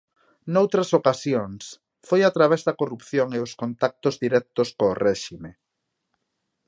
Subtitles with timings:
[0.53, 1.63] Noutras ocasións,
[2.07, 5.51] foi a través da corrupción e os contactos directos co réxime.